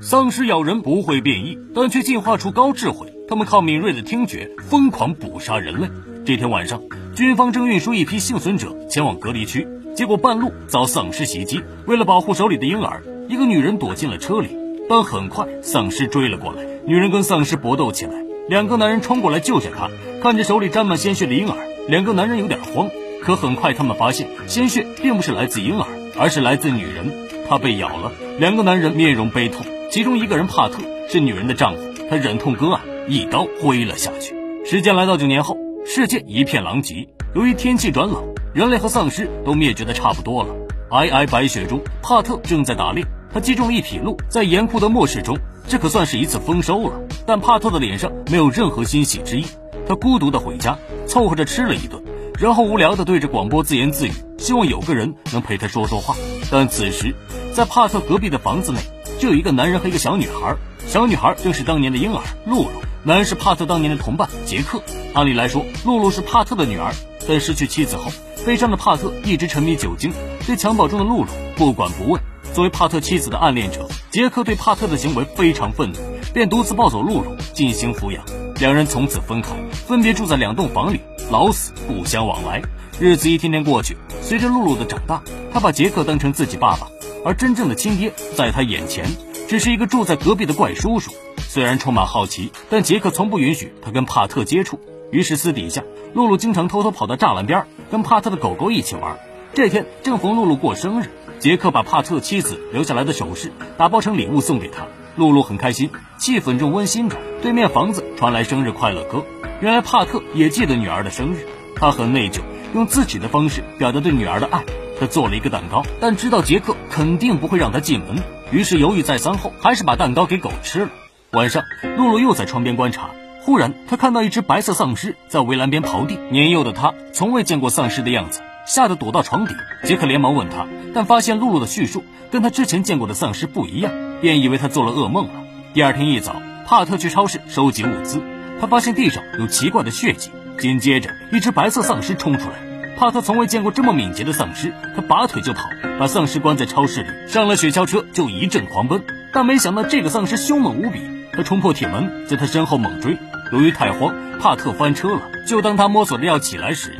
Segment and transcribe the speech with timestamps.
[0.00, 3.14] 丧尸咬人不会变异，但却进化出高智慧。
[3.28, 5.88] 他们靠敏锐的听觉疯狂捕杀人类。
[6.24, 6.82] 这天晚上，
[7.14, 11.62] 军方正运输一批幸存者前往隔离区，结果半路遭丧尸袭击。
[11.86, 14.48] 为了保护手里的婴儿，一个女人躲进了车里。
[14.88, 18.12] 但很快，丧尸追了过来，女人跟丧尸搏斗起来。
[18.48, 19.90] 两个男人冲过来救下她，
[20.22, 21.56] 看着手里沾满鲜血的婴儿，
[21.88, 22.90] 两个男人有点慌。
[23.22, 25.86] 可很快，他们发现鲜血并不是来自婴儿，
[26.16, 27.10] 而是来自女人，
[27.48, 28.12] 她被咬了。
[28.38, 29.66] 两个男人面容悲痛，
[29.96, 31.80] 其中一个人帕特是女人的丈夫，
[32.10, 34.34] 他忍痛割爱，一刀挥了下去。
[34.62, 37.08] 时间来到九年后，世界一片狼藉。
[37.34, 38.22] 由于天气转冷，
[38.52, 40.54] 人类和丧尸都灭绝的差不多了。
[40.90, 44.18] 皑皑白雪中，帕特正在打猎，他击中了一匹鹿。
[44.28, 45.34] 在严酷的末世中，
[45.66, 47.00] 这可算是一次丰收了。
[47.24, 49.46] 但帕特的脸上没有任何欣喜之意，
[49.88, 52.02] 他孤独的回家，凑合着吃了一顿。
[52.38, 56.14] 然后无聊的对着广播自言自语，希望有个人能陪他说说话。
[56.50, 57.14] 但此时，
[57.54, 58.78] 在帕特隔壁的房子内，
[59.18, 60.56] 就有一个男人和一个小女孩。
[60.86, 62.70] 小女孩正是当年的婴儿露露，
[63.02, 64.80] 男人是帕特当年的同伴杰克。
[65.14, 66.92] 按理来说，露露是帕特的女儿，
[67.26, 68.10] 但失去妻子后，
[68.44, 70.12] 悲伤的帕特一直沉迷酒精，
[70.46, 72.22] 对襁褓中的露露不管不问。
[72.52, 75.98] 作为帕特妻子的暗恋者，杰克对帕特的行为非常愤怒，
[76.32, 78.24] 便独自抱走露露进行抚养。
[78.60, 81.00] 两人从此分开，分别住在两栋房里。
[81.28, 82.62] 老死不相往来，
[83.00, 83.96] 日子一天天过去。
[84.22, 85.20] 随着露露的长大，
[85.52, 86.88] 他把杰克当成自己爸爸，
[87.26, 89.04] 而真正的亲爹在他眼前
[89.48, 91.10] 只是一个住在隔壁的怪叔叔。
[91.48, 94.78] 虽然充满好奇，但杰克从不允许他跟帕特接触。
[95.10, 95.82] 于是私底下，
[96.14, 99.18] 露露经常偷偷跑到栅栏边，跟帕特的狗狗一起玩。
[99.54, 101.10] 这天正逢露露过生日，
[101.40, 104.86] 杰克把帕特妻子留下来的首饰打包成礼物送给她。
[105.16, 107.16] 露露很开心，气氛正温馨着。
[107.42, 109.24] 对面房子传来生日快乐歌。
[109.60, 114.62] 原来帕特也记得女儿的生日，他很内疚，用自己的方式表达对女儿的爱。
[114.98, 120.88] 他做了一个蛋糕，但知道杰克肯定不会让他进门，于是犹豫再三后，还是把蛋糕给狗吃了。
[121.32, 121.64] 晚上，
[121.96, 126.18] 露露又在窗边观察，忽然他看到一只白色丧尸在围栏边刨地。
[126.30, 129.54] 年幼的他从未见过丧尸的样子，吓得躲到床底。
[129.84, 135.32] 杰克连忙问他，但发现露露的叙述跟他之前见过的丧尸不一样，便以为他做了噩梦了。
[135.74, 138.22] 第二天一早，帕特去超市收集物资。
[138.58, 142.65] 他发现地上有奇怪的血迹，紧接着一只白色丧尸冲出来。
[142.98, 145.68] 帕特从未见过这么敏捷的丧尸，他拔腿就跑，
[145.98, 149.02] 把丧尸关在超市里，上了雪橇车就一阵狂奔。
[149.34, 151.02] 但没想到这个丧尸凶猛无比，
[151.34, 153.18] 他冲破铁门，在他身后猛追。
[153.52, 155.20] 由于太慌，帕特翻车了。
[155.46, 156.96] 就当他摸索着要起来时，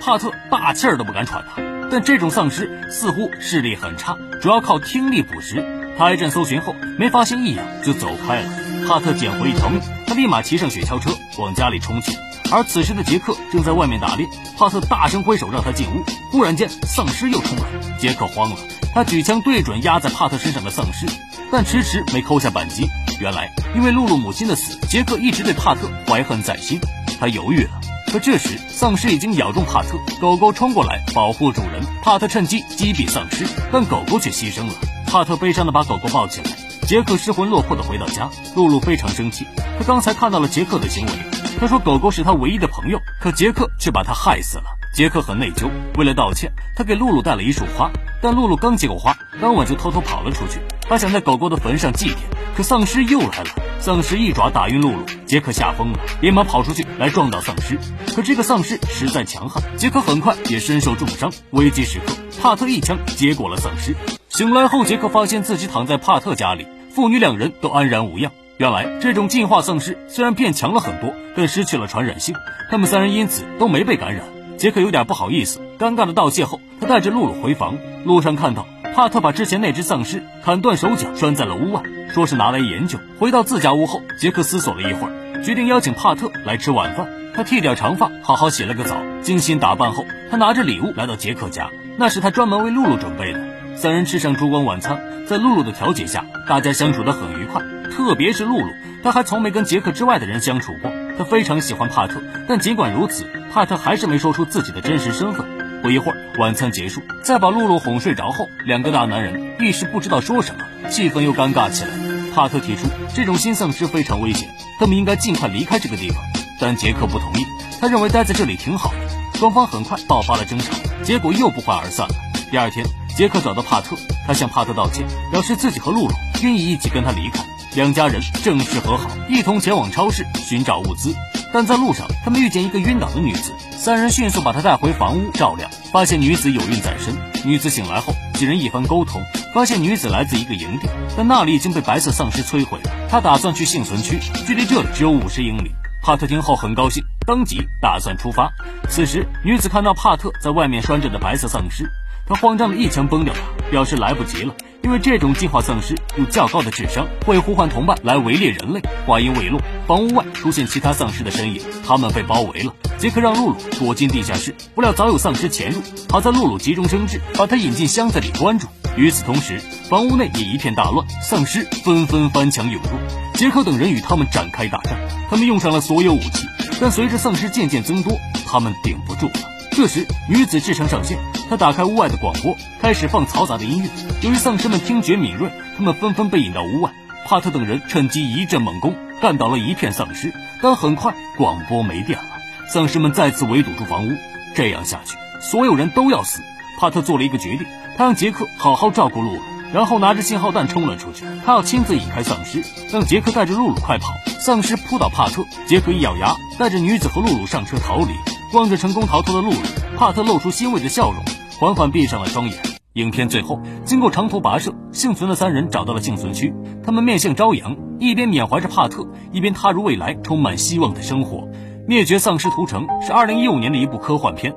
[0.00, 1.48] 帕特大气儿都不敢喘了。
[1.90, 5.92] 但这种丧尸似乎视力很差，主要靠听力捕食。
[5.98, 8.48] 他一阵搜寻后没发现异样，就走开了。
[8.86, 12.12] 帕特捡回一条命，他立马骑上雪橇车往家里冲去。
[12.52, 16.04] 而此时的杰克正在外面打猎，帕特大声挥手让他进屋。
[16.32, 17.64] 忽然间，丧尸又冲来，
[17.98, 18.56] 杰克慌了，
[18.92, 21.06] 他举枪对准压在帕特身上的丧尸，
[21.52, 22.88] 但迟迟没扣下扳机。
[23.20, 26.80] 原来，因为露露母亲的死，杰克一直对帕特怀恨在心。
[27.20, 34.72] 他犹豫了，可这时丧尸已经咬中帕特，狗狗冲过来保护主人，帕特趁机击毙丧尸，但狗狗却牺牲了。
[35.10, 36.52] 帕特悲伤地把狗狗抱起来，
[36.86, 38.30] 杰克失魂落魄地回到家。
[38.54, 39.44] 露露非常生气，
[39.76, 41.12] 他刚才看到了杰克的行为。
[41.58, 44.64] 他说狗狗是他唯一的朋友，可杰克却把他害死了。
[44.94, 47.90] 杰克很内疚，为了道歉，他给露露带了一束花。
[48.22, 50.60] 但露露刚接过花，当晚就偷偷跑了出去。
[50.82, 52.16] 他想在狗狗的坟上祭奠，
[52.56, 53.50] 可丧尸又来了。
[53.80, 57.76] 丧尸一爪打晕露露，杰克吓疯了，连忙跑出去来撞倒丧尸。
[58.14, 61.32] 可这个丧尸实在强悍，杰克很快也身受重伤。
[61.50, 63.96] 危机时刻，帕特一枪接过了丧尸。
[64.40, 68.32] 醒来后，杰克发现自己躺在帕特家里，父女两人都安然无恙。
[68.56, 72.34] 原来，这种进化丧尸虽然变强了很多，但失去了传染性，
[72.70, 74.24] 他们三人因此都没被感染。
[74.56, 77.76] 杰克有点不好意思，尴尬的道谢后，他带着露露回房。
[78.06, 82.98] 路上看到帕特把之前那只丧尸砍断手脚拴在了屋外，说是拿来研究。
[83.18, 87.06] 回到自家屋后，杰克思索了一会儿，决定邀请帕特来吃晚饭。
[87.34, 93.49] 他剃掉长发，好好洗了个澡，精心打扮后，他拿着礼物来到杰克家，那是他专门为露露准备的。
[93.80, 97.62] 三人吃上烛光晚餐，在露露的调解下，大家相处得很愉快。
[97.90, 98.68] 特别是露露，
[99.02, 100.92] 她还从没跟杰克之外的人相处过。
[101.16, 105.46] 她非常喜欢帕特，但尽管如此，帕特还是没说出自己的真实身份。
[105.80, 111.90] 不一会儿，晚餐结束，在把露露哄睡着后，两个大男人一时不知道说什么，气氛又尴尬起来。
[112.34, 114.46] 帕特提出，这种新丧尸非常危险，
[114.78, 116.22] 他们应该尽快离开这个地方。
[116.60, 117.46] 但杰克不同意，
[117.80, 119.38] 他认为待在这里挺好的。
[119.38, 122.14] 双方很快爆发了争吵，结果又不欢而散了。
[122.50, 122.84] 第二天。
[123.16, 123.96] 杰克找到帕特，
[124.26, 127.44] 他向帕特道歉，表示自己和露露愿意一起跟他离开。
[127.74, 131.14] 两家人正式和好，一同前往超市寻找物资。
[131.52, 137.14] 但在路上，他们遇见一个晕倒的女子，三人迅速把她带回房屋照料，发现女子有孕在身。
[137.44, 139.22] 女子醒来后，几人一番沟通，
[139.54, 142.90] 发现女子来自一个营地，但那里已经被白色丧尸摧毁了。
[143.08, 145.70] 他打算去幸存区，距离这里只有五十英里。
[146.02, 148.50] 帕特听后很高兴，当即打算出发。
[148.88, 151.90] 此时，女子看到帕特在外面拴着的白色丧尸，
[152.30, 153.40] 他慌张的一枪崩掉他，
[153.72, 154.54] 表示来不及了。
[154.84, 158.80] 因为这种进化丧尸有较高的智商，会呼唤同伴来围猎人类。
[159.04, 162.72] 话音未落，房屋外出现其他丧尸的身影，他们被包围了。
[162.98, 165.82] 杰克让露露躲进地下室，不料早有丧尸潜入。
[166.08, 168.68] 好在露露急中生智，把他引进箱子里关住。
[168.96, 172.90] 与此同时，房屋内也一片大乱，丧尸纷纷翻墙涌入。
[173.34, 174.96] 杰克等人与他们展开大战，
[175.28, 176.46] 他们用上了所有武器，
[176.80, 178.16] 但随着丧尸渐渐增多，
[178.46, 179.49] 他们顶不住了。
[179.80, 181.16] 这时，女子智商上线，
[181.48, 183.88] 她打开屋外的广播，开始放嘈杂的音乐。
[184.20, 186.92] 由于丧尸们听觉敏锐，他们纷纷被引到屋外。
[187.26, 190.34] 帕特等人趁机一阵猛攻，干倒了一片丧尸。
[190.60, 192.24] 但很快，广播没电了，
[192.68, 194.10] 丧尸们再次围堵住房屋。
[194.54, 196.42] 这样下去，所有人都要死。
[196.78, 197.66] 帕特做了一个决定，
[197.96, 199.40] 他让杰克好好照顾露露，
[199.72, 201.24] 然后拿着信号弹冲了出去。
[201.46, 202.62] 他要亲自引开丧尸，
[202.92, 204.08] 让杰克带着露露快跑。
[204.40, 208.12] 丧尸扑倒帕特，杰克一咬牙，带着女子和露露上车逃离。
[208.52, 209.56] 望着成功逃脱的露露，
[209.96, 211.22] 帕特露出欣慰的笑容，
[211.60, 212.56] 缓缓闭上了双眼。
[212.94, 216.52] 影片最后，经过长途跋涉，幸存的三人找到了幸存区。
[216.82, 221.38] 他们面向朝阳，一边缅怀着帕特，一边踏入未来充满希望的生活。
[221.86, 224.52] 《灭绝丧尸屠城》是2015年的一部科幻片，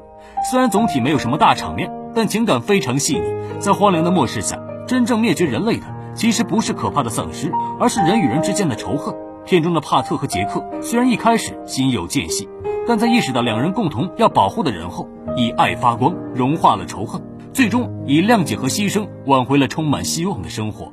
[0.50, 3.60] 虽然总体没有什么大场面，但情感非常细腻。
[3.60, 4.58] 在荒凉的末世下，
[4.88, 5.86] 真正灭绝人类的
[6.16, 9.14] 其实不是可怕的丧尸，而是人与人之间的仇恨。
[9.46, 12.48] 片中的帕特和杰克虽然一开始心有间隙。
[12.86, 15.08] 但在意识到两人共同要保护的人后，
[15.38, 17.22] 以爱发光，融化了仇恨，
[17.54, 20.92] 最终以谅解和牺牲挽回了充满希望的生活。